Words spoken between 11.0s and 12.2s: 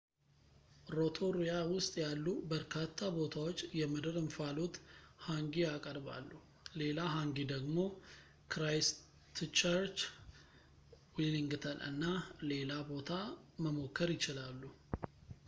ዌሊንግተን እና